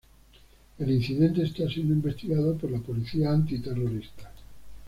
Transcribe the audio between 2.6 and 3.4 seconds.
la policía